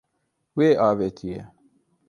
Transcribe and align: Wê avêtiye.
Wê 0.57 0.69
avêtiye. 0.87 1.41